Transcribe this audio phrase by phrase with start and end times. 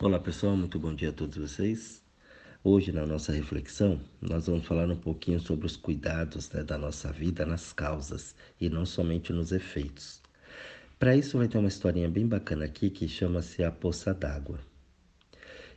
[0.00, 2.00] Olá pessoal, muito bom dia a todos vocês.
[2.62, 7.10] Hoje na nossa reflexão nós vamos falar um pouquinho sobre os cuidados né, da nossa
[7.10, 10.22] vida nas causas e não somente nos efeitos.
[11.00, 14.60] Para isso vai ter uma historinha bem bacana aqui que chama-se a poça d'água.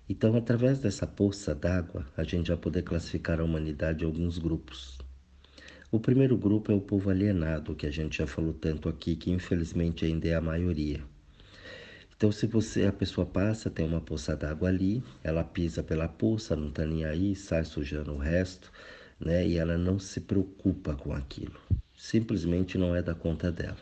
[0.07, 4.99] Então, através dessa poça d'água, a gente vai poder classificar a humanidade em alguns grupos.
[5.91, 9.31] O primeiro grupo é o povo alienado, que a gente já falou tanto aqui, que
[9.31, 11.01] infelizmente ainda é a maioria.
[12.21, 16.55] Então, se você a pessoa passa, tem uma poça d'água ali, ela pisa pela poça,
[16.55, 18.71] não está nem aí, sai sujando o resto,
[19.19, 19.47] né?
[19.47, 21.59] E ela não se preocupa com aquilo.
[21.97, 23.79] Simplesmente não é da conta dela.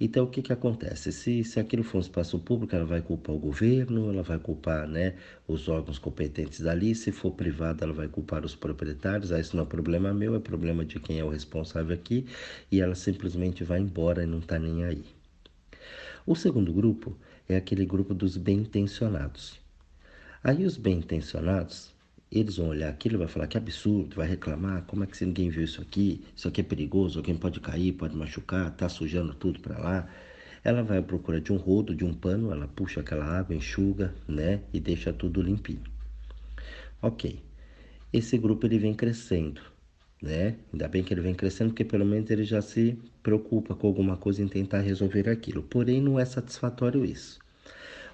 [0.00, 1.12] Então, o que, que acontece?
[1.12, 4.88] Se, se aquilo for um espaço público, ela vai culpar o governo, ela vai culpar
[4.88, 5.14] né,
[5.46, 6.92] os órgãos competentes dali.
[6.92, 9.30] Se for privado, ela vai culpar os proprietários.
[9.30, 12.26] Ah, isso não é problema meu, é problema de quem é o responsável aqui.
[12.68, 15.04] E ela simplesmente vai embora e não está nem aí.
[16.26, 17.16] O segundo grupo
[17.48, 19.60] é aquele grupo dos bem-intencionados.
[20.42, 21.92] Aí os bem-intencionados,
[22.30, 25.50] eles vão olhar aquilo e vai falar que absurdo, vai reclamar, como é que ninguém
[25.50, 26.24] viu isso aqui?
[26.34, 30.08] Isso aqui é perigoso, alguém pode cair, pode machucar, tá sujando tudo para lá.
[30.62, 34.14] Ela vai à procura de um rodo, de um pano, ela puxa aquela água, enxuga,
[34.26, 35.84] né, e deixa tudo limpinho.
[37.02, 37.42] OK.
[38.12, 39.73] Esse grupo ele vem crescendo
[40.24, 40.56] né?
[40.72, 44.16] Ainda bem que ele vem crescendo, porque pelo menos ele já se preocupa com alguma
[44.16, 45.62] coisa em tentar resolver aquilo.
[45.62, 47.38] Porém, não é satisfatório isso.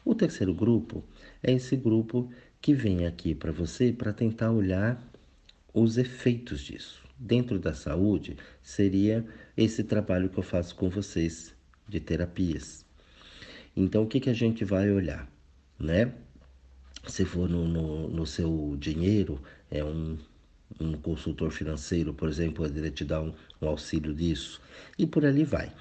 [0.04, 1.04] O terceiro grupo
[1.40, 2.28] é esse grupo
[2.60, 5.00] que vem aqui para você para tentar olhar
[5.72, 7.00] os efeitos disso.
[7.16, 9.24] Dentro da saúde, seria
[9.56, 11.54] esse trabalho que eu faço com vocês
[11.88, 12.84] de terapias.
[13.76, 15.30] Então, o que, que a gente vai olhar,
[15.78, 16.12] né?
[17.06, 20.18] Se for no, no, no seu dinheiro, é um
[20.78, 24.60] um consultor financeiro, por exemplo, poderia te dar um, um auxílio disso
[24.98, 25.72] e por ali vai.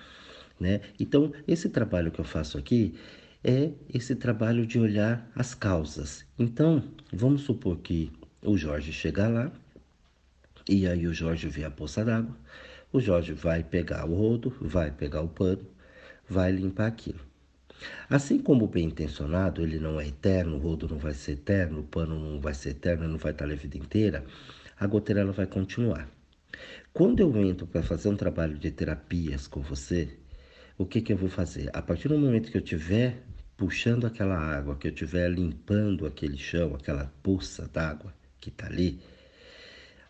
[0.59, 0.81] Né?
[0.99, 2.95] Então, esse trabalho que eu faço aqui
[3.43, 6.25] é esse trabalho de olhar as causas.
[6.37, 9.51] Então, vamos supor que o Jorge chega lá
[10.67, 12.35] e aí o Jorge vê a poça d'água,
[12.91, 15.65] o Jorge vai pegar o rodo, vai pegar o pano,
[16.27, 17.19] vai limpar aquilo.
[18.09, 21.79] Assim como o bem intencionado, ele não é eterno, o rodo não vai ser eterno,
[21.79, 24.23] o pano não vai ser eterno, não vai estar a vida inteira,
[24.79, 26.09] a goteira ela vai continuar.
[26.93, 30.17] Quando eu entro para fazer um trabalho de terapias com você,
[30.77, 31.69] o que, que eu vou fazer?
[31.73, 33.21] A partir do momento que eu estiver
[33.57, 39.01] puxando aquela água, que eu estiver limpando aquele chão, aquela poça d'água que está ali,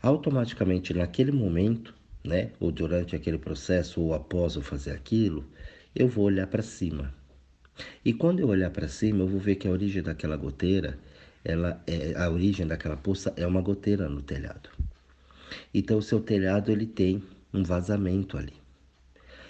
[0.04, 5.50] automaticamente naquele momento, né, ou durante aquele processo, ou após eu fazer aquilo,
[5.96, 7.12] eu vou olhar para cima.
[8.06, 11.00] E quando eu olhar para cima, eu vou ver que a origem daquela goteira
[11.44, 14.70] ela é, a origem daquela poça é uma goteira no telhado.
[15.74, 17.24] Então o seu telhado ele tem
[17.54, 18.54] um vazamento ali.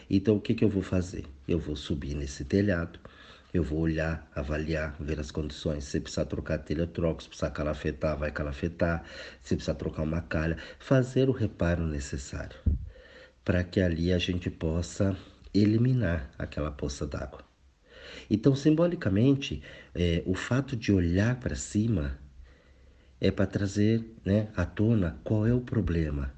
[0.10, 1.26] Então o que, que eu vou fazer?
[1.48, 3.00] Eu vou subir nesse telhado,
[3.54, 5.84] eu vou olhar, avaliar, ver as condições.
[5.84, 7.24] Se precisar trocar telha, eu troco.
[7.24, 9.04] Se precisar calafetar, vai calafetar.
[9.42, 12.56] Se precisar trocar uma calha, fazer o reparo necessário
[13.50, 15.18] para que ali a gente possa
[15.52, 17.49] eliminar aquela poça d'água.
[18.30, 19.62] Então, simbolicamente,
[19.94, 22.18] é, o fato de olhar para cima
[23.20, 26.34] é para trazer né, à tona qual é o problema,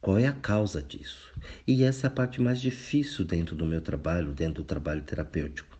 [0.00, 1.32] qual é a causa disso.
[1.66, 5.76] E essa é a parte mais difícil dentro do meu trabalho, dentro do trabalho terapêutico.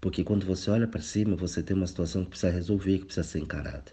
[0.00, 3.26] Porque quando você olha para cima, você tem uma situação que precisa resolver, que precisa
[3.26, 3.92] ser encarada.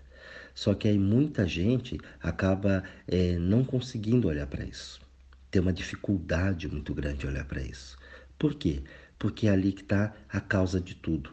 [0.54, 5.02] Só que aí muita gente acaba é, não conseguindo olhar para isso.
[5.50, 7.98] Tem uma dificuldade muito grande de olhar para isso.
[8.38, 8.84] Por quê?
[9.18, 11.32] Porque é ali que está a causa de tudo.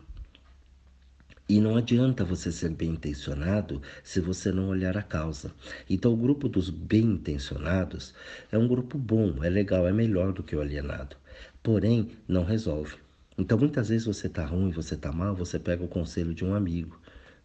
[1.49, 5.51] E não adianta você ser bem intencionado se você não olhar a causa.
[5.89, 8.15] Então, o grupo dos bem intencionados
[8.53, 11.17] é um grupo bom, é legal, é melhor do que o alienado.
[11.61, 12.99] Porém, não resolve.
[13.37, 16.55] Então, muitas vezes você está ruim, você está mal, você pega o conselho de um
[16.55, 17.00] amigo,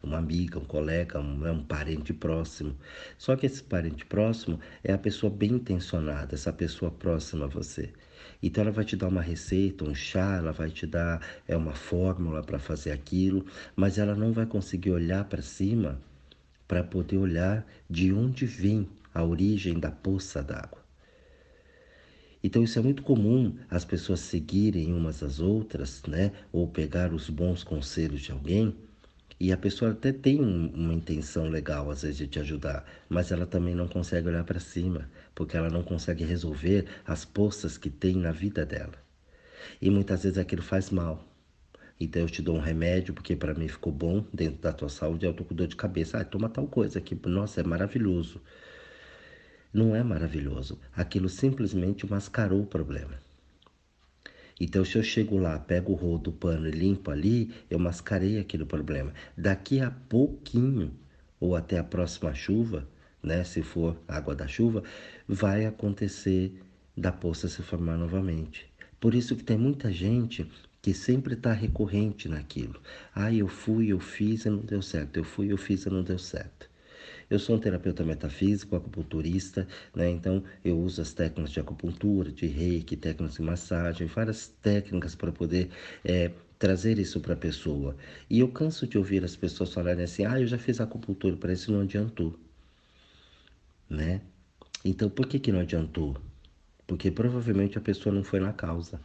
[0.05, 2.75] uma amiga, um colega, um, é um parente próximo.
[3.17, 7.91] Só que esse parente próximo é a pessoa bem intencionada, essa pessoa próxima a você.
[8.41, 11.73] Então ela vai te dar uma receita, um chá, ela vai te dar é uma
[11.73, 15.99] fórmula para fazer aquilo, mas ela não vai conseguir olhar para cima
[16.67, 20.83] para poder olhar de onde vem a origem da poça d'água.
[22.43, 26.31] Então isso é muito comum as pessoas seguirem umas às outras, né?
[26.51, 28.75] Ou pegar os bons conselhos de alguém
[29.39, 33.45] e a pessoa até tem uma intenção legal, às vezes, de te ajudar, mas ela
[33.45, 38.15] também não consegue olhar para cima, porque ela não consegue resolver as poças que tem
[38.15, 38.93] na vida dela.
[39.81, 41.25] E muitas vezes aquilo faz mal.
[41.99, 45.25] Então eu te dou um remédio, porque para mim ficou bom dentro da tua saúde,
[45.25, 46.17] eu tô com dor de cabeça.
[46.19, 47.17] Ah, toma tal coisa aqui.
[47.27, 48.41] Nossa, é maravilhoso.
[49.73, 50.79] Não é maravilhoso.
[50.95, 53.24] Aquilo simplesmente mascarou o problema.
[54.59, 58.39] Então, se eu chego lá, pego o rodo, o pano e limpo ali, eu mascarei
[58.39, 59.13] aquele problema.
[59.37, 60.91] Daqui a pouquinho,
[61.39, 62.87] ou até a próxima chuva,
[63.21, 64.83] né, se for água da chuva,
[65.27, 66.61] vai acontecer
[66.95, 68.65] da poça se formar novamente.
[68.99, 70.49] Por isso que tem muita gente
[70.81, 72.79] que sempre está recorrente naquilo.
[73.13, 75.17] Ah, eu fui, eu fiz e não deu certo.
[75.17, 76.69] Eu fui, eu fiz e não deu certo.
[77.29, 80.09] Eu sou um terapeuta metafísico, acupunturista, né?
[80.09, 85.31] Então eu uso as técnicas de acupuntura, de reiki, técnicas de massagem, várias técnicas para
[85.31, 85.69] poder
[86.03, 87.95] é, trazer isso para a pessoa.
[88.29, 91.53] E eu canso de ouvir as pessoas falarem assim: ah, eu já fiz acupuntura, para
[91.53, 92.37] isso não adiantou.
[93.89, 94.21] Né?
[94.83, 96.17] Então por que, que não adiantou?
[96.87, 98.99] Porque provavelmente a pessoa não foi na causa.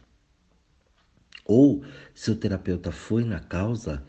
[1.45, 1.83] Ou
[2.13, 4.03] se o terapeuta foi na causa,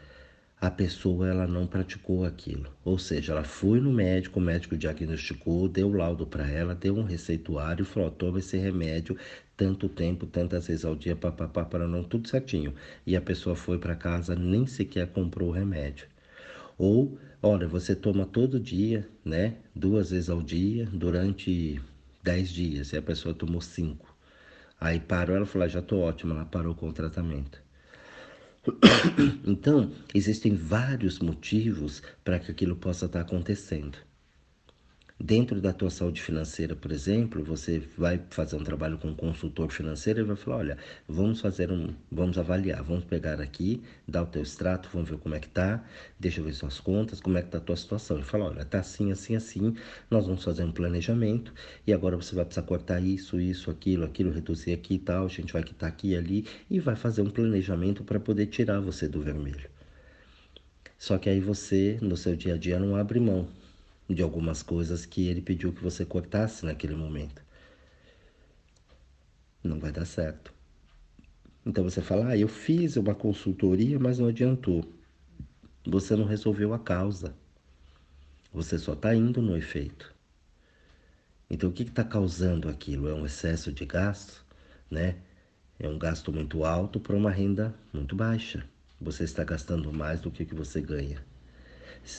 [0.62, 2.72] a pessoa ela não praticou aquilo.
[2.84, 6.96] Ou seja, ela foi no médico, o médico diagnosticou, deu o laudo para ela, deu
[6.96, 9.18] um receituário, falou: toma esse remédio
[9.56, 12.74] tanto tempo, tantas vezes ao dia, papapá, para não, tudo certinho.
[13.04, 16.06] E a pessoa foi para casa, nem sequer comprou o remédio.
[16.78, 19.56] Ou, olha, você toma todo dia, né?
[19.74, 21.80] Duas vezes ao dia, durante
[22.22, 24.14] dez dias, e a pessoa tomou cinco.
[24.80, 27.61] Aí parou, ela falou: ah, já estou ótima, ela parou com o tratamento.
[29.44, 33.98] Então, existem vários motivos para que aquilo possa estar acontecendo.
[35.24, 39.70] Dentro da tua saúde financeira, por exemplo, você vai fazer um trabalho com um consultor
[39.70, 44.26] financeiro e vai falar, olha, vamos fazer um, vamos avaliar, vamos pegar aqui, dar o
[44.26, 45.84] teu extrato, vamos ver como é que tá,
[46.18, 48.18] deixa eu ver suas contas, como é que tá a tua situação.
[48.18, 49.76] E fala, olha, tá assim, assim, assim,
[50.10, 51.54] nós vamos fazer um planejamento
[51.86, 55.28] e agora você vai precisar cortar isso, isso, aquilo, aquilo, reduzir aqui e tal, a
[55.28, 59.06] gente vai quitar aqui e ali e vai fazer um planejamento para poder tirar você
[59.06, 59.70] do vermelho.
[60.98, 63.48] Só que aí você, no seu dia a dia, não abre mão
[64.14, 67.42] de algumas coisas que ele pediu que você cortasse naquele momento.
[69.62, 70.52] Não vai dar certo.
[71.64, 74.84] Então você fala: ah, eu fiz uma consultoria, mas não adiantou.
[75.86, 77.34] Você não resolveu a causa.
[78.52, 80.14] Você só está indo no efeito.
[81.48, 83.08] Então o que está causando aquilo?
[83.08, 84.44] É um excesso de gasto,
[84.90, 85.16] né?
[85.78, 88.64] É um gasto muito alto para uma renda muito baixa.
[89.00, 91.31] Você está gastando mais do que, que você ganha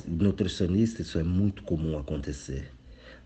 [0.07, 2.71] nutricionista, isso é muito comum acontecer.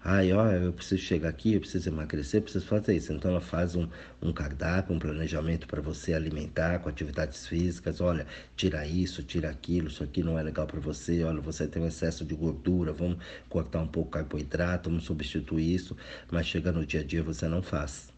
[0.04, 3.12] Ai, ó, eu preciso chegar aqui, eu preciso emagrecer, eu preciso fazer isso.
[3.12, 3.88] Então ela faz um,
[4.22, 8.00] um cardápio, um planejamento para você alimentar com atividades físicas.
[8.00, 8.26] Olha,
[8.56, 11.24] tira isso, tira aquilo, isso aqui não é legal para você.
[11.24, 13.18] Olha, você tem um excesso de gordura, vamos
[13.50, 15.98] cortar um pouco o carboidrato, vamos substituir isso.
[16.32, 18.14] Mas chega no dia a dia você não faz.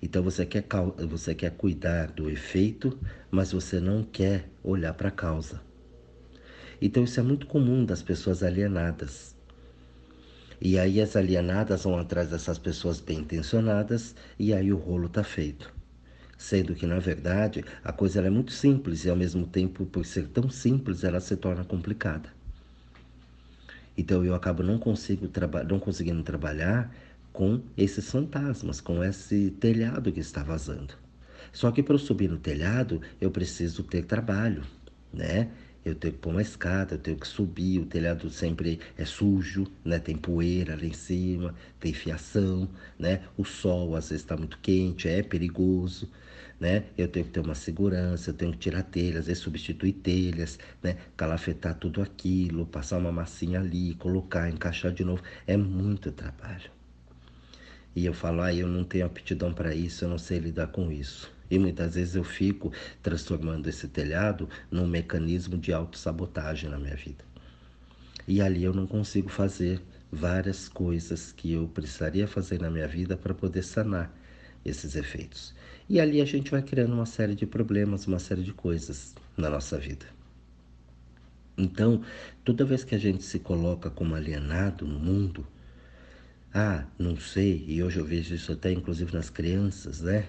[0.00, 0.64] Então você quer,
[1.08, 2.98] você quer cuidar do efeito,
[3.30, 5.65] mas você não quer olhar para a causa.
[6.80, 9.34] Então isso é muito comum das pessoas alienadas.
[10.60, 15.22] E aí as alienadas vão atrás dessas pessoas bem intencionadas e aí o rolo está
[15.22, 15.72] feito.
[16.38, 20.28] Sendo que, na verdade, a coisa é muito simples e, ao mesmo tempo, por ser
[20.28, 22.28] tão simples, ela se torna complicada.
[23.96, 25.30] Então, eu acabo não, consigo
[25.66, 26.94] não conseguindo trabalhar
[27.32, 30.94] com esses fantasmas, com esse telhado que está vazando.
[31.52, 34.62] Só que para eu subir no telhado, eu preciso ter trabalho,
[35.12, 35.50] né?
[35.86, 39.68] Eu tenho que pôr uma escada, eu tenho que subir, o telhado sempre é sujo,
[39.84, 40.00] né?
[40.00, 42.68] Tem poeira lá em cima, tem fiação,
[42.98, 43.22] né?
[43.38, 46.10] O sol às vezes está muito quente, é perigoso,
[46.58, 46.86] né?
[46.98, 50.58] Eu tenho que ter uma segurança, eu tenho que tirar telhas, às vezes substituir telhas,
[50.82, 50.96] né?
[51.16, 56.68] Calafetar tudo aquilo, passar uma massinha ali, colocar, encaixar de novo, é muito trabalho.
[57.94, 60.90] E eu falo, ah, eu não tenho aptidão para isso, eu não sei lidar com
[60.90, 61.35] isso.
[61.50, 62.72] E muitas vezes eu fico
[63.02, 67.24] transformando esse telhado num mecanismo de autossabotagem na minha vida.
[68.26, 73.16] E ali eu não consigo fazer várias coisas que eu precisaria fazer na minha vida
[73.16, 74.12] para poder sanar
[74.64, 75.54] esses efeitos.
[75.88, 79.48] E ali a gente vai criando uma série de problemas, uma série de coisas na
[79.48, 80.06] nossa vida.
[81.56, 82.02] Então,
[82.44, 85.46] toda vez que a gente se coloca como alienado no mundo,
[86.52, 90.26] ah, não sei, e hoje eu vejo isso até inclusive nas crianças, né?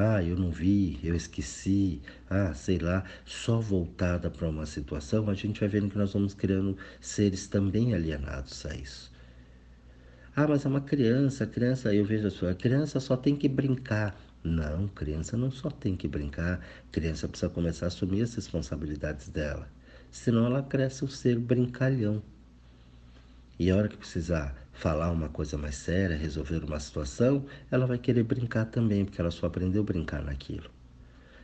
[0.00, 2.00] Ah, eu não vi, eu esqueci,
[2.30, 6.32] ah, sei lá, só voltada para uma situação, a gente vai vendo que nós vamos
[6.34, 9.12] criando seres também alienados a isso.
[10.34, 13.48] Ah, mas é uma criança, criança, eu vejo a sua, a criança só tem que
[13.48, 14.16] brincar.
[14.42, 19.68] Não, criança não só tem que brincar, criança precisa começar a assumir as responsabilidades dela.
[20.10, 22.22] Senão ela cresce um ser brincalhão.
[23.58, 27.98] E a hora que precisar falar uma coisa mais séria, resolver uma situação, ela vai
[27.98, 30.70] querer brincar também, porque ela só aprendeu a brincar naquilo.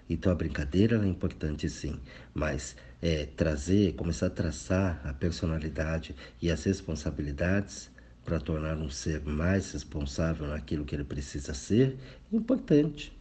[0.09, 1.99] Então a brincadeira é importante sim,
[2.33, 7.91] mas é, trazer, começar a traçar a personalidade e as responsabilidades
[8.25, 11.99] para tornar um ser mais responsável naquilo que ele precisa ser,
[12.33, 13.13] é importante.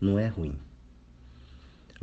[0.00, 0.58] não é ruim.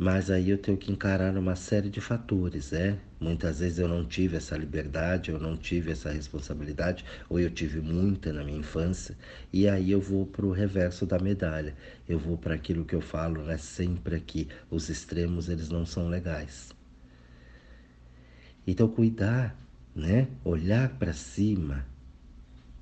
[0.02, 2.98] Mas aí eu tenho que encarar uma série de fatores, né?
[3.20, 7.80] Muitas vezes eu não tive essa liberdade, eu não tive essa responsabilidade, ou eu tive
[7.80, 9.16] muita na minha infância,
[9.52, 11.76] e aí eu vou para o reverso da medalha.
[12.08, 13.56] Eu vou para aquilo que eu falo, né?
[13.58, 16.70] Sempre aqui, os extremos eles não são legais.
[18.66, 19.56] Então cuidar,
[19.94, 20.26] né?
[20.44, 21.86] Olhar para cima,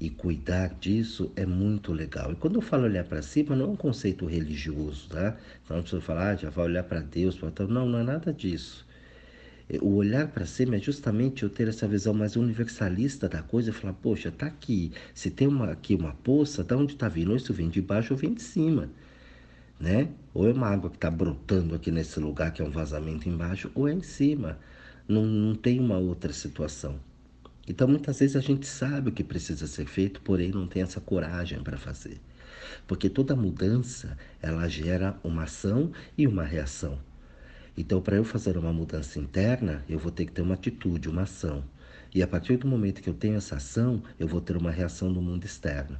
[0.00, 2.33] e cuidar disso é muito legal.
[2.33, 5.37] E quando eu falo olhar para cima, não é um conceito religioso, tá?
[5.64, 7.66] Então a pessoa fala, ah, já vai olhar para Deus, pra...
[7.66, 8.87] não, não é nada disso.
[9.83, 13.73] O olhar para cima é justamente eu ter essa visão mais universalista da coisa e
[13.73, 14.90] falar, poxa, tá aqui.
[15.14, 17.37] Se tem uma, aqui uma poça, da onde está vindo?
[17.37, 18.90] Isso vem de baixo ou vem de cima,
[19.78, 20.09] né?
[20.35, 23.71] Ou é uma água que está brotando aqui nesse lugar que é um vazamento embaixo,
[23.75, 24.59] ou é em cima.
[25.07, 26.99] Não, não tem uma outra situação.
[27.68, 31.00] Então muitas vezes a gente sabe o que precisa ser feito, porém não tem essa
[31.00, 32.20] coragem para fazer.
[32.86, 36.98] Porque toda mudança, ela gera uma ação e uma reação.
[37.76, 41.22] Então, para eu fazer uma mudança interna, eu vou ter que ter uma atitude, uma
[41.22, 41.64] ação.
[42.14, 45.08] E a partir do momento que eu tenho essa ação, eu vou ter uma reação
[45.08, 45.98] no mundo externo.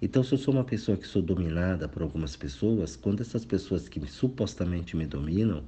[0.00, 3.88] Então, se eu sou uma pessoa que sou dominada por algumas pessoas, quando essas pessoas
[3.88, 5.64] que supostamente me dominam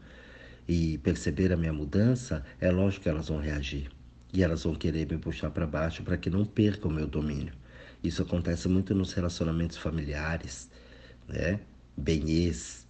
[0.66, 3.90] e perceber a minha mudança, é lógico que elas vão reagir
[4.34, 7.54] e elas vão querer me puxar para baixo para que não perca o meu domínio.
[8.02, 10.68] Isso acontece muito nos relacionamentos familiares,
[11.28, 11.60] né?
[11.96, 12.84] Benhês.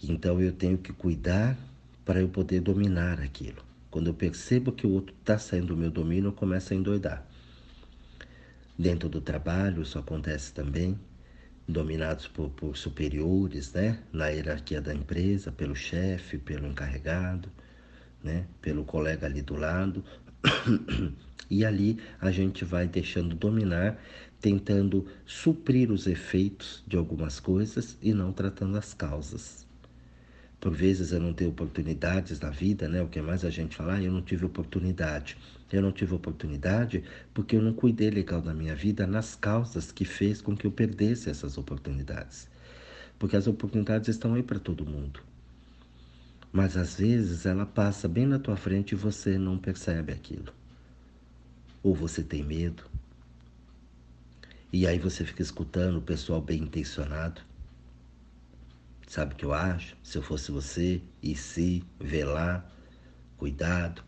[0.00, 1.58] Então eu tenho que cuidar
[2.04, 3.62] para eu poder dominar aquilo.
[3.90, 7.26] Quando eu percebo que o outro está saindo do meu domínio, eu começo a endoidar.
[8.78, 10.98] Dentro do trabalho, isso acontece também,
[11.68, 13.98] dominados por, por superiores, né?
[14.12, 17.50] Na hierarquia da empresa, pelo chefe, pelo encarregado,
[18.22, 18.46] né?
[18.60, 20.04] Pelo colega ali do lado,
[21.50, 23.98] e ali a gente vai deixando dominar,
[24.40, 29.66] tentando suprir os efeitos de algumas coisas e não tratando as causas.
[30.58, 33.02] Por vezes eu não tenho oportunidades na vida, né?
[33.02, 35.36] O que mais a gente fala, ah, eu não tive oportunidade.
[35.72, 37.02] Eu não tive oportunidade
[37.34, 40.70] porque eu não cuidei legal da minha vida nas causas que fez com que eu
[40.70, 42.48] perdesse essas oportunidades.
[43.18, 45.20] Porque as oportunidades estão aí para todo mundo.
[46.52, 50.52] Mas às vezes ela passa bem na tua frente e você não percebe aquilo.
[51.82, 52.84] Ou você tem medo.
[54.70, 57.40] E aí você fica escutando o pessoal bem intencionado.
[59.08, 59.96] Sabe o que eu acho?
[60.02, 61.82] Se eu fosse você, e se,
[62.24, 62.64] lá,
[63.38, 64.02] cuidado.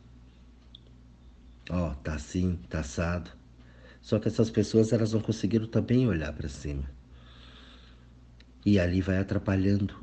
[1.70, 3.30] Ó, oh, tá assim, tá assado.
[4.00, 6.84] Só que essas pessoas elas não conseguiram também olhar para cima.
[8.64, 9.94] E ali vai atrapalhando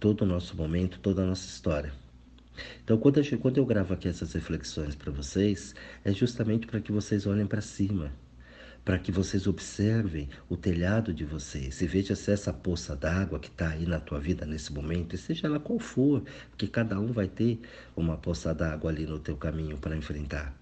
[0.00, 1.92] todo o nosso momento, toda a nossa história.
[2.82, 6.90] Então, quando eu, quando eu gravo aqui essas reflexões para vocês, é justamente para que
[6.90, 8.10] vocês olhem para cima,
[8.84, 13.48] para que vocês observem o telhado de vocês e vejam se essa poça d'água que
[13.48, 17.28] está aí na tua vida nesse momento, seja ela qual for, porque cada um vai
[17.28, 17.60] ter
[17.94, 20.56] uma poça d'água ali no teu caminho para enfrentar.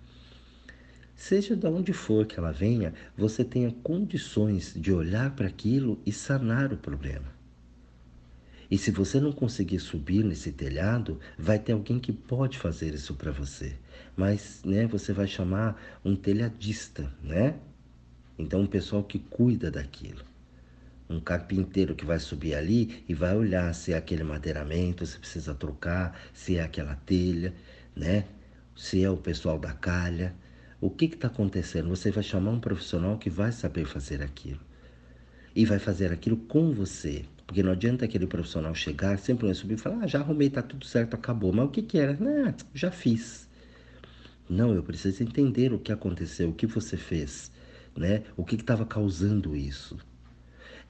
[1.14, 6.12] Seja de onde for que ela venha, você tenha condições de olhar para aquilo e
[6.12, 7.38] sanar o problema.
[8.70, 13.14] E se você não conseguir subir nesse telhado, vai ter alguém que pode fazer isso
[13.14, 13.75] para você.
[14.14, 17.54] Mas, né, você vai chamar um telhadista, né?
[18.38, 20.22] Então, um pessoal que cuida daquilo.
[21.08, 25.54] Um carpinteiro que vai subir ali e vai olhar se é aquele madeiramento, se precisa
[25.54, 27.54] trocar, se é aquela telha,
[27.96, 28.26] né?
[28.76, 30.34] Se é o pessoal da calha.
[30.78, 31.88] O que está acontecendo?
[31.88, 34.60] Você vai chamar um profissional que vai saber fazer aquilo.
[35.56, 39.73] E vai fazer aquilo com você, porque não adianta aquele profissional chegar, sempre vai subir
[39.73, 41.50] e falar, ah, já arrumei, tá tudo certo, acabou.
[41.50, 42.12] Mas o que que era?
[42.21, 43.49] Não, já fiz.
[44.47, 47.50] Não, eu preciso entender o que aconteceu, o que você fez,
[47.97, 48.23] né?
[48.37, 49.97] O que estava causando isso.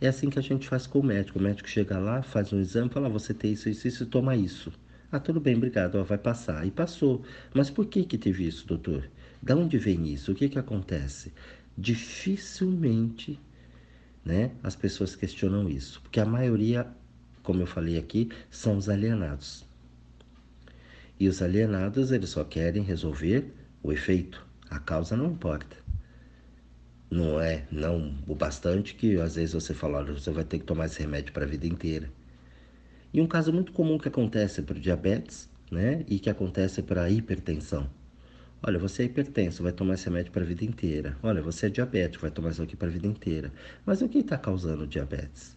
[0.01, 1.39] É assim que a gente faz com o médico.
[1.39, 4.35] O médico chega lá, faz um exame, fala, ah, você tem isso, isso, isso, toma
[4.35, 4.73] isso.
[5.13, 6.67] Ah, tudo bem, obrigado, ó, vai passar.
[6.67, 7.23] E passou.
[7.55, 9.09] Mas por que que teve isso, doutor?
[9.41, 10.33] Da onde vem isso?
[10.33, 11.33] O que que acontece?
[11.77, 13.39] Dificilmente
[14.29, 14.51] né?
[14.63, 16.87] As pessoas questionam isso, porque a maioria,
[17.43, 19.65] como eu falei aqui, são os alienados.
[21.19, 23.51] E os alienados, eles só querem resolver
[23.83, 25.79] o efeito, a causa não importa.
[27.11, 30.67] Não é não o bastante que às vezes você fala, olha, você vai ter que
[30.67, 32.11] tomar esse remédio para a vida inteira.
[33.15, 36.05] E um caso muito comum que acontece para o diabetes, né?
[36.07, 37.89] E que acontece para a hipertensão.
[38.61, 41.17] Olha, você é hipertenso, vai tomar esse remédio para a vida inteira.
[41.23, 43.53] Olha, você é diabético, vai tomar isso aqui para a vida inteira.
[43.87, 45.57] Mas o que está causando diabetes?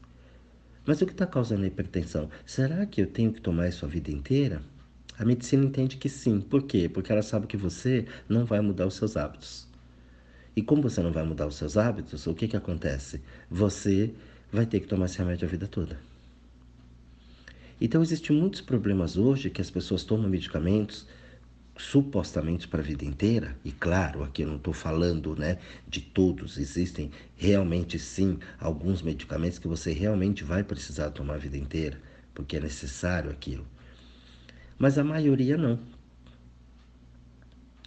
[0.86, 2.30] Mas o que está causando a hipertensão?
[2.46, 4.62] Será que eu tenho que tomar isso a vida inteira?
[5.18, 6.40] A medicina entende que sim.
[6.40, 6.88] Por quê?
[6.88, 9.68] Porque ela sabe que você não vai mudar os seus hábitos.
[10.56, 13.22] E como você não vai mudar os seus hábitos, o que, que acontece?
[13.50, 14.14] Você
[14.52, 16.00] vai ter que tomar esse remédio a vida toda.
[17.80, 21.08] Então existem muitos problemas hoje que as pessoas tomam medicamentos
[21.78, 26.58] supostamente para a vida inteira, e claro, aqui eu não estou falando né, de todos,
[26.58, 32.00] existem realmente sim alguns medicamentos que você realmente vai precisar tomar a vida inteira,
[32.34, 33.66] porque é necessário aquilo.
[34.78, 35.80] Mas a maioria não.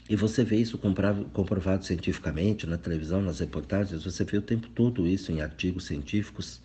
[0.08, 5.06] E você vê isso comprovado cientificamente na televisão, nas reportagens, você vê o tempo todo
[5.06, 6.60] isso em artigos científicos.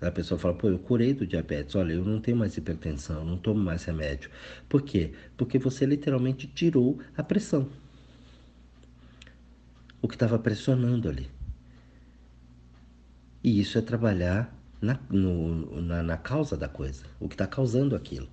[0.00, 3.36] A pessoa fala, pô, eu curei do diabetes, olha, eu não tenho mais hipertensão, não
[3.36, 4.30] tomo mais remédio.
[4.68, 5.12] Por quê?
[5.36, 7.68] Porque você literalmente tirou a pressão.
[10.00, 11.28] O que estava pressionando ali.
[13.42, 17.96] E isso é trabalhar na, no, na, na causa da coisa, o que está causando
[17.96, 18.28] aquilo.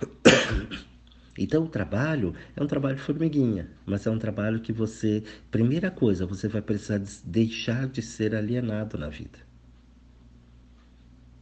[1.38, 6.26] Então o trabalho é um trabalho formiguinha, mas é um trabalho que você, primeira coisa,
[6.26, 9.38] você vai precisar deixar de ser alienado na vida.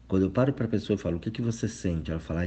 [0.08, 2.10] Quando eu paro para a pessoa e falo, o que, que você sente?
[2.10, 2.42] Ela fala,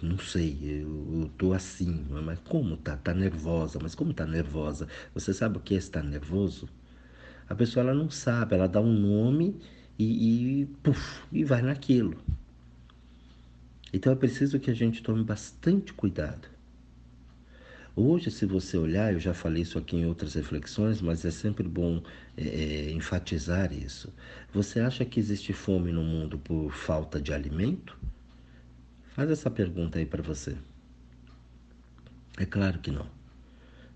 [0.00, 2.06] não sei, eu, eu tô assim.
[2.08, 2.96] Mas como tá?
[2.96, 3.78] Tá nervosa.
[3.82, 4.86] Mas como tá nervosa?
[5.12, 6.68] Você sabe o que é estar nervoso?
[7.48, 9.60] A pessoa ela não sabe, ela dá um nome
[9.98, 10.68] e, e,
[11.32, 12.16] e vai naquilo.
[13.92, 16.48] Então é preciso que a gente tome bastante cuidado.
[17.94, 21.68] Hoje, se você olhar, eu já falei isso aqui em outras reflexões, mas é sempre
[21.68, 22.02] bom
[22.34, 24.10] é, é, enfatizar isso.
[24.50, 27.98] Você acha que existe fome no mundo por falta de alimento?
[29.10, 30.56] Faz essa pergunta aí para você.
[32.38, 33.06] É claro que não.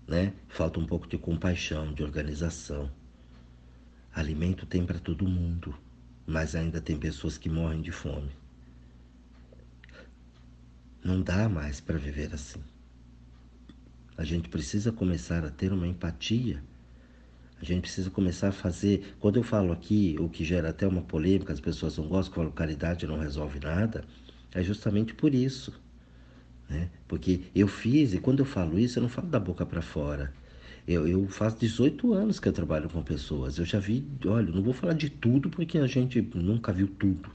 [0.07, 0.31] Né?
[0.47, 2.91] Falta um pouco de compaixão, de organização.
[4.13, 5.75] Alimento tem para todo mundo,
[6.27, 8.29] mas ainda tem pessoas que morrem de fome.
[11.03, 12.61] Não dá mais para viver assim.
[14.17, 16.63] A gente precisa começar a ter uma empatia.
[17.61, 19.15] A gente precisa começar a fazer.
[19.19, 22.39] Quando eu falo aqui, o que gera até uma polêmica, as pessoas não gostam, que
[22.39, 24.03] eu falo caridade não resolve nada,
[24.53, 25.71] é justamente por isso.
[26.67, 26.89] Né?
[27.07, 30.33] Porque eu fiz, e quando eu falo isso, eu não falo da boca para fora.
[30.87, 33.57] Eu, eu faço 18 anos que eu trabalho com pessoas.
[33.57, 37.29] Eu já vi, olha, não vou falar de tudo porque a gente nunca viu tudo,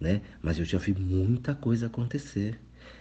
[0.00, 0.22] né?
[0.40, 2.58] Mas eu já vi muita coisa acontecer.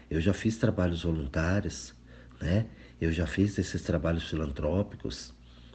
[0.09, 1.93] Eu já fiz trabalhos voluntários,
[2.41, 2.65] né?
[3.01, 5.33] Eu já fiz esses trabalhos filantrópicos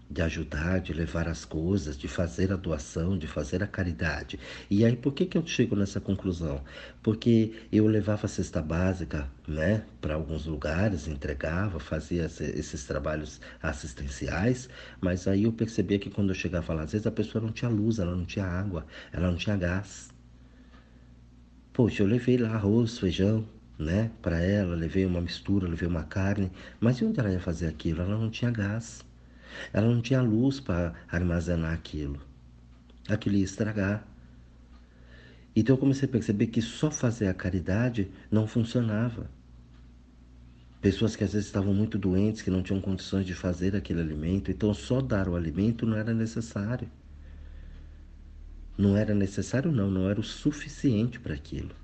[0.09, 4.39] de ajudar, de levar as coisas, de fazer a doação, de fazer a caridade.
[4.71, 6.63] E aí por que que eu chego nessa conclusão?
[7.03, 14.69] Porque eu levava a cesta básica, né, para alguns lugares, entregava, fazia esses trabalhos assistenciais,
[15.01, 17.69] mas aí eu percebia que quando eu chegava lá, às vezes a pessoa não tinha
[17.69, 20.15] luz, ela não tinha água, ela não tinha gás.
[21.73, 23.47] Poxa, eu levei lá arroz, feijão,
[23.79, 27.67] né, para ela, levei uma mistura, levei uma carne, mas e onde ela ia fazer
[27.67, 28.03] aquilo?
[28.03, 29.05] Ela não tinha gás,
[29.73, 32.21] ela não tinha luz para armazenar aquilo,
[33.09, 34.07] aquilo ia estragar.
[35.55, 39.31] Então eu comecei a perceber que só fazer a caridade não funcionava.
[40.81, 44.51] Pessoas que às vezes estavam muito doentes, que não tinham condições de fazer aquele alimento,
[44.51, 46.89] então só dar o alimento não era necessário.
[48.77, 51.75] Não era necessário, não, não era o suficiente para aquilo.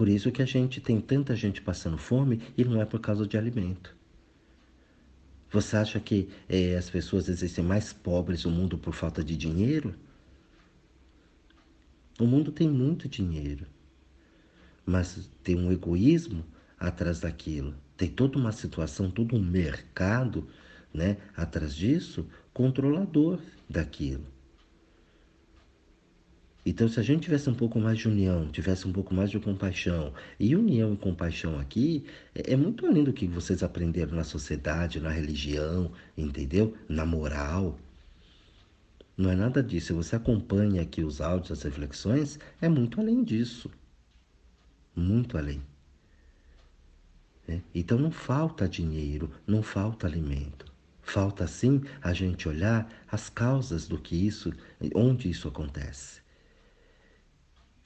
[0.00, 3.26] Por isso que a gente tem tanta gente passando fome e não é por causa
[3.26, 3.94] de alimento.
[5.50, 9.94] Você acha que é, as pessoas existem mais pobres no mundo por falta de dinheiro?
[12.18, 13.66] O mundo tem muito dinheiro,
[14.86, 16.46] mas tem um egoísmo
[16.78, 17.74] atrás daquilo.
[17.94, 20.48] Tem toda uma situação, todo um mercado
[20.94, 24.24] né, atrás disso, controlador daquilo.
[26.64, 29.40] Então, se a gente tivesse um pouco mais de união, tivesse um pouco mais de
[29.40, 34.24] compaixão, e união e compaixão aqui é, é muito além do que vocês aprenderam na
[34.24, 36.76] sociedade, na religião, entendeu?
[36.88, 37.78] Na moral.
[39.16, 39.88] Não é nada disso.
[39.88, 43.70] Se você acompanha aqui os áudios, as reflexões, é muito além disso.
[44.94, 45.62] Muito além.
[47.48, 47.60] É?
[47.74, 50.70] Então não falta dinheiro, não falta alimento.
[51.02, 54.52] Falta sim a gente olhar as causas do que isso,
[54.94, 56.20] onde isso acontece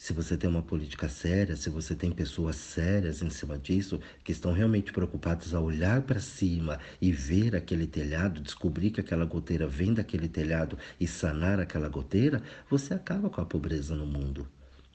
[0.04, 4.32] se você tem uma política séria, se você tem pessoas sérias em cima disso, que
[4.32, 9.66] estão realmente preocupadas a olhar para cima e ver aquele telhado, descobrir que aquela goteira
[9.66, 14.46] vem daquele telhado e sanar aquela goteira, você acaba com a pobreza no mundo.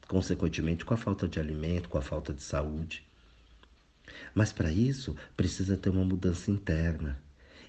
[0.07, 3.03] Consequentemente, com a falta de alimento, com a falta de saúde.
[4.35, 7.19] Mas para isso, precisa ter uma mudança interna.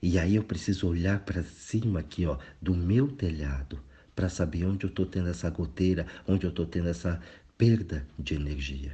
[0.03, 3.83] E aí eu preciso olhar para cima aqui, ó, do meu telhado
[4.14, 7.20] para saber onde eu estou tendo essa goteira, onde eu estou tendo essa
[7.57, 8.92] perda de energia.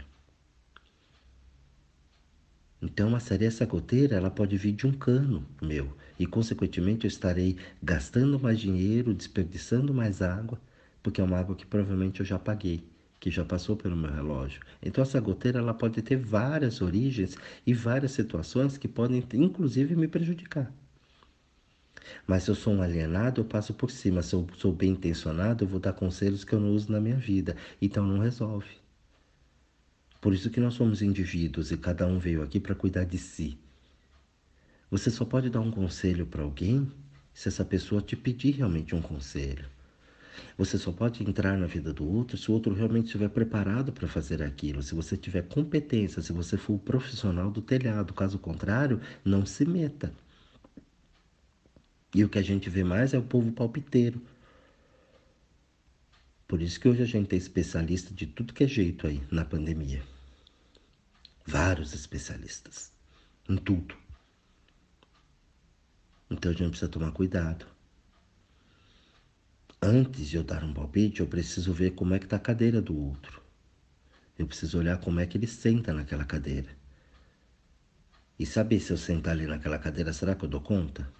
[2.80, 7.56] Então, seria essa goteira, ela pode vir de um cano meu e, consequentemente, eu estarei
[7.82, 10.60] gastando mais dinheiro, desperdiçando mais água,
[11.02, 12.84] porque é uma água que provavelmente eu já paguei
[13.18, 14.60] que já passou pelo meu relógio.
[14.82, 20.08] Então essa goteira ela pode ter várias origens e várias situações que podem inclusive me
[20.08, 20.72] prejudicar.
[22.26, 24.22] Mas se eu sou um alienado, eu passo por cima.
[24.22, 27.16] Se eu sou bem intencionado, eu vou dar conselhos que eu não uso na minha
[27.16, 27.56] vida.
[27.80, 28.68] Então não resolve.
[30.20, 33.58] Por isso que nós somos indivíduos e cada um veio aqui para cuidar de si.
[34.90, 36.90] Você só pode dar um conselho para alguém
[37.32, 39.66] se essa pessoa te pedir realmente um conselho.
[40.56, 44.08] Você só pode entrar na vida do outro se o outro realmente estiver preparado para
[44.08, 48.14] fazer aquilo, se você tiver competência, se você for o profissional do telhado.
[48.14, 50.12] Caso contrário, não se meta.
[52.14, 54.20] E o que a gente vê mais é o povo palpiteiro.
[56.48, 59.44] Por isso que hoje a gente tem especialista de tudo que é jeito aí na
[59.44, 60.02] pandemia.
[61.44, 62.92] Vários especialistas
[63.48, 63.96] em tudo.
[66.30, 67.66] Então a gente precisa tomar cuidado.
[69.80, 72.80] Antes de eu dar um palpite, eu preciso ver como é que está a cadeira
[72.80, 73.42] do outro.
[74.38, 76.68] Eu preciso olhar como é que ele senta naquela cadeira.
[78.38, 81.10] E saber se eu sentar ali naquela cadeira, será que eu dou conta?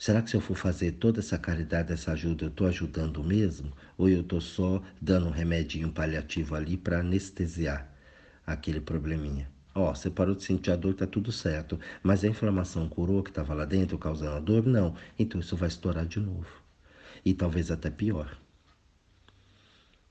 [0.00, 3.70] Será que se eu for fazer toda essa caridade, essa ajuda, eu estou ajudando mesmo?
[3.98, 7.86] Ou eu estou só dando um remedinho paliativo ali para anestesiar
[8.46, 9.46] aquele probleminha?
[9.74, 11.78] Ó, você parou de sentir a dor, tá tudo certo.
[12.02, 14.64] Mas a inflamação curou que estava lá dentro, causando a dor?
[14.64, 14.94] Não.
[15.18, 16.48] Então isso vai estourar de novo.
[17.22, 18.34] E talvez até pior.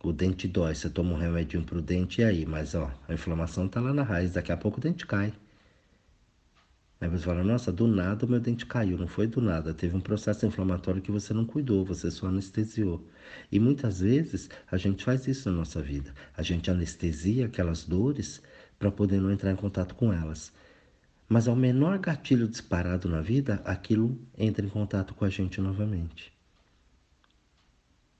[0.04, 3.67] O dente dói, você toma um remedinho pro dente e aí, mas ó, a inflamação
[3.67, 5.34] tá lá na raiz, daqui a pouco o dente cai.
[7.02, 8.98] Aí você fala, nossa, do nada o meu dente caiu.
[8.98, 13.08] Não foi do nada, teve um processo inflamatório que você não cuidou, você só anestesiou.
[13.50, 16.14] E muitas vezes a gente faz isso na nossa vida.
[16.36, 18.42] A gente anestesia aquelas dores
[18.78, 20.52] para poder não entrar em contato com elas.
[21.28, 26.34] Mas ao menor gatilho disparado na vida, aquilo entra em contato com a gente novamente.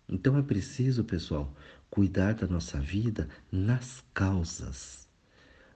[0.08, 1.54] Então é preciso, pessoal,
[1.90, 5.08] cuidar da nossa vida nas causas.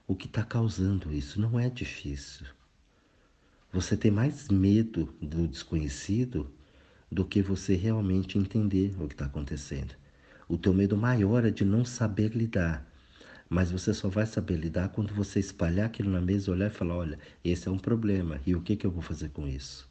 [0.08, 2.46] O que está causando isso não é difícil.
[3.73, 6.47] Você tem mais medo do desconhecido
[7.12, 9.95] do que você realmente entender o que está acontecendo.
[10.47, 12.88] O teu medo maior é de não saber lidar.
[13.49, 16.97] Mas você só vai saber lidar quando você espalhar aquilo na mesa, olhar e falar:
[16.97, 19.89] olha, esse é um problema e o que, que eu vou fazer com isso?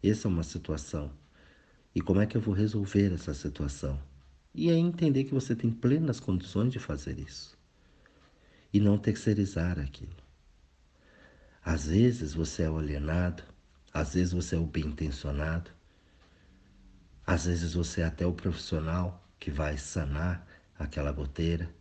[0.00, 1.10] Essa é uma situação.
[1.92, 4.00] E como é que eu vou resolver essa situação?
[4.54, 7.58] E aí entender que você tem plenas condições de fazer isso.
[8.72, 10.23] E não terceirizar aquilo.
[11.64, 13.42] Às vezes você é o alienado,
[13.92, 15.70] às vezes você é o bem intencionado,
[17.26, 20.46] às vezes você é até o profissional que vai sanar
[20.78, 21.74] aquela goteira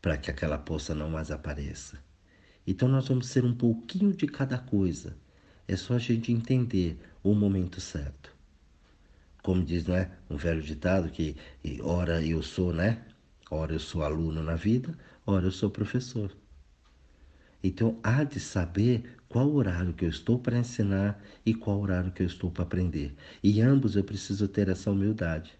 [0.00, 1.98] para que aquela poça não mais apareça.
[2.64, 5.16] Então nós vamos ser um pouquinho de cada coisa.
[5.66, 8.32] É só a gente entender o momento certo.
[9.42, 11.36] Como diz, né, um velho ditado que
[11.82, 13.04] ora eu sou, né?
[13.50, 16.30] Ora eu sou aluno na vida, ora eu sou professor.
[17.62, 22.22] Então há de saber qual horário que eu estou para ensinar e qual horário que
[22.22, 23.14] eu estou para aprender.
[23.42, 25.58] E ambos eu preciso ter essa humildade.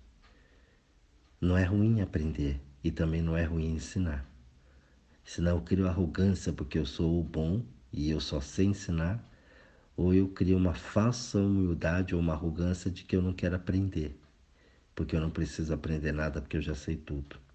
[1.41, 4.25] Não é ruim aprender e também não é ruim ensinar.
[5.25, 9.23] Senão eu crio arrogância porque eu sou o bom e eu só sei ensinar,
[9.97, 14.17] ou eu crio uma falsa humildade ou uma arrogância de que eu não quero aprender,
[14.95, 17.46] porque eu não preciso aprender nada porque eu já sei tudo.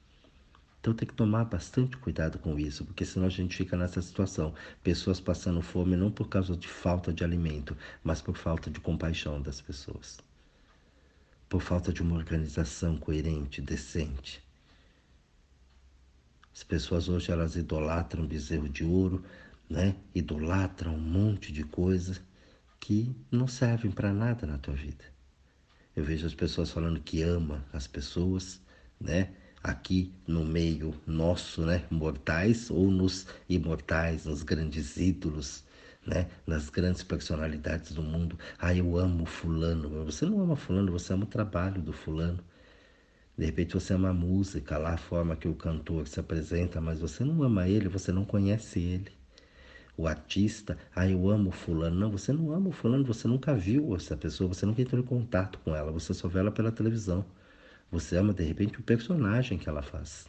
[0.81, 4.51] Então tem que tomar bastante cuidado com isso, porque senão a gente fica nessa situação.
[4.81, 9.39] Pessoas passando fome não por causa de falta de alimento, mas por falta de compaixão
[9.39, 10.19] das pessoas.
[11.47, 14.43] Por falta de uma organização coerente, decente.
[16.51, 19.23] As pessoas hoje elas idolatram bezerro de ouro,
[19.69, 19.95] né?
[20.15, 22.19] Idolatram um monte de coisas
[22.79, 25.05] que não servem para nada na tua vida.
[25.95, 28.59] Eu vejo as pessoas falando que ama as pessoas,
[28.99, 29.31] né?
[29.63, 31.86] Aqui no meio nosso, né?
[31.89, 35.63] Mortais ou nos imortais, nos grandes ídolos,
[36.06, 36.28] né?
[36.47, 38.38] Nas grandes personalidades do mundo.
[38.58, 40.04] Ah, eu amo fulano.
[40.06, 42.43] Você não ama fulano, você ama o trabalho do fulano.
[43.38, 47.00] De repente você ama a música, lá a forma que o cantor se apresenta, mas
[47.00, 49.12] você não ama ele, você não conhece ele.
[49.97, 51.95] O artista, ah, eu amo fulano.
[52.00, 55.06] Não, você não ama o fulano, você nunca viu essa pessoa, você nunca entrou em
[55.06, 57.26] contato com ela, você só vê ela pela televisão.
[57.91, 60.25] Você ama, de repente, o personagem que ela faz.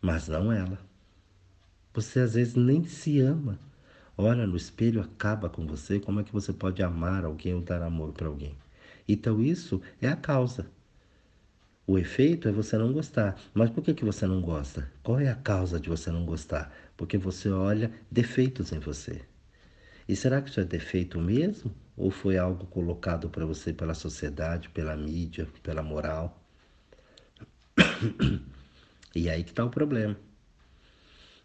[0.00, 0.78] Mas não ela.
[1.92, 3.58] Você às vezes nem se ama.
[4.16, 5.98] Olha no espelho, acaba com você.
[5.98, 8.56] Como é que você pode amar alguém ou dar amor para alguém?
[9.08, 10.66] Então, isso é a causa.
[11.84, 13.36] O efeito é você não gostar.
[13.52, 14.90] Mas por que, que você não gosta?
[15.02, 16.72] Qual é a causa de você não gostar?
[16.96, 19.20] Porque você olha defeitos em você.
[20.08, 21.74] E será que isso é defeito mesmo?
[21.96, 26.40] Ou foi algo colocado para você pela sociedade, pela mídia, pela moral?
[29.14, 30.16] E aí que está o problema.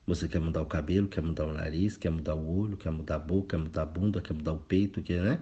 [0.06, 3.16] Você quer mudar o cabelo, quer mudar o nariz, quer mudar o olho, quer mudar
[3.16, 5.40] a boca, quer mudar a bunda, quer mudar o peito, quer, né?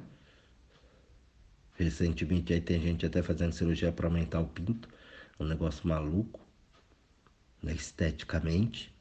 [1.76, 4.90] Recentemente aí tem gente até fazendo cirurgia para aumentar o pinto,
[5.40, 6.40] um negócio maluco,
[7.62, 7.74] né?
[7.74, 8.92] esteticamente.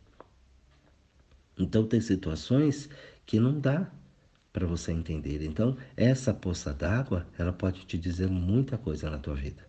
[1.59, 2.91] Então tem situações
[3.25, 3.91] que não dá
[4.55, 5.43] para você entender.
[5.43, 9.67] Então, essa poça d'água, ela pode te dizer muita coisa na tua vida.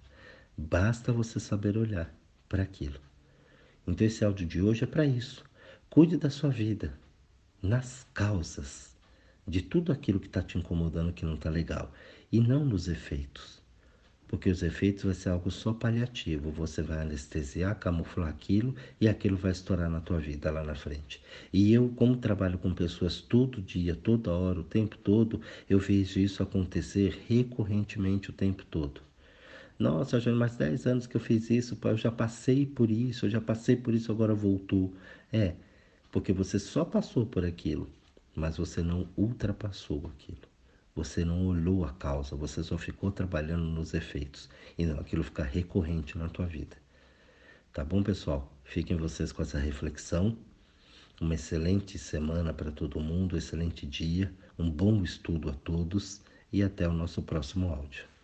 [0.55, 2.13] Basta você saber olhar
[2.47, 2.99] para aquilo.
[3.87, 5.43] Então esse áudio de hoje é para isso.
[5.89, 6.93] Cuide da sua vida,
[7.61, 8.95] nas causas
[9.47, 11.91] de tudo aquilo que está te incomodando que não está legal
[12.31, 13.64] e não nos efeitos.
[14.27, 16.51] Porque os efeitos vai ser algo só paliativo.
[16.51, 21.21] Você vai anestesiar, camuflar aquilo e aquilo vai estourar na tua vida lá na frente.
[21.53, 26.19] E eu, como trabalho com pessoas todo dia, toda hora, o tempo todo, eu vejo
[26.19, 29.01] isso acontecer recorrentemente o tempo todo.
[29.77, 33.29] Nossa, já mais 10 anos que eu fiz isso, eu já passei por isso, eu
[33.29, 34.93] já passei por isso, agora voltou.
[35.31, 35.55] É,
[36.11, 37.89] porque você só passou por aquilo,
[38.35, 40.54] mas você não ultrapassou aquilo.
[40.95, 45.43] Você não olhou a causa, você só ficou trabalhando nos efeitos e não aquilo ficar
[45.43, 46.77] recorrente na tua vida.
[47.73, 48.49] Tá bom, pessoal?
[48.63, 50.37] Fiquem vocês com essa reflexão.
[51.19, 56.87] Uma excelente semana para todo mundo, excelente dia, um bom estudo a todos e até
[56.87, 58.14] o nosso próximo áudio.